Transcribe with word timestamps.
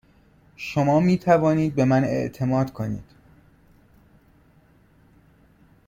شما 0.55 0.99
می 0.99 1.17
توانید 1.17 1.75
به 1.75 1.85
من 1.85 2.03
اعتماد 2.03 2.73
کنید. 2.73 3.03